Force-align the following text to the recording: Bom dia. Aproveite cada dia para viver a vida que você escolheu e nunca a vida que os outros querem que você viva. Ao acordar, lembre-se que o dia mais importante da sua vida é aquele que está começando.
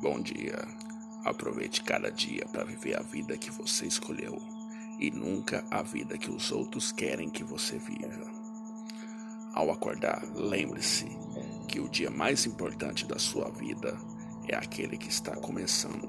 Bom 0.00 0.18
dia. 0.18 0.66
Aproveite 1.26 1.82
cada 1.82 2.10
dia 2.10 2.46
para 2.50 2.64
viver 2.64 2.98
a 2.98 3.02
vida 3.02 3.36
que 3.36 3.50
você 3.50 3.84
escolheu 3.84 4.40
e 4.98 5.10
nunca 5.10 5.62
a 5.70 5.82
vida 5.82 6.16
que 6.16 6.30
os 6.30 6.50
outros 6.50 6.90
querem 6.90 7.28
que 7.28 7.44
você 7.44 7.76
viva. 7.76 8.32
Ao 9.52 9.70
acordar, 9.70 10.24
lembre-se 10.34 11.04
que 11.68 11.80
o 11.80 11.88
dia 11.90 12.10
mais 12.10 12.46
importante 12.46 13.04
da 13.04 13.18
sua 13.18 13.50
vida 13.50 13.94
é 14.48 14.56
aquele 14.56 14.96
que 14.96 15.10
está 15.10 15.36
começando. 15.36 16.08